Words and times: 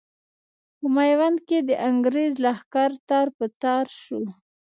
په 0.77 0.85
ميوند 0.95 1.37
کې 1.47 1.57
د 1.69 1.71
انګرېز 1.89 2.33
لښکر 2.43 2.91
تار 3.09 3.27
په 3.37 3.45
تار 3.63 3.85
شو. 4.01 4.21